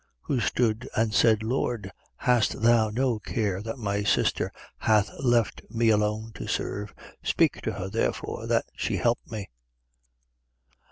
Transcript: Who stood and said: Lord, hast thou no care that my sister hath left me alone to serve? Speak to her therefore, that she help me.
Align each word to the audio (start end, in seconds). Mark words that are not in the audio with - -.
Who 0.21 0.39
stood 0.39 0.89
and 0.95 1.13
said: 1.13 1.43
Lord, 1.43 1.91
hast 2.15 2.63
thou 2.63 2.89
no 2.89 3.19
care 3.19 3.61
that 3.61 3.77
my 3.77 4.01
sister 4.01 4.51
hath 4.79 5.11
left 5.19 5.61
me 5.69 5.89
alone 5.89 6.31
to 6.37 6.47
serve? 6.47 6.95
Speak 7.21 7.61
to 7.61 7.73
her 7.73 7.87
therefore, 7.87 8.47
that 8.47 8.65
she 8.75 8.97
help 8.97 9.19
me. 9.27 9.51